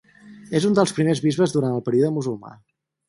És 0.59 0.65
un 0.69 0.77
dels 0.79 0.93
primers 0.99 1.21
bisbes 1.25 1.53
durant 1.57 1.77
el 1.81 1.85
període 1.91 2.13
musulmà. 2.17 2.55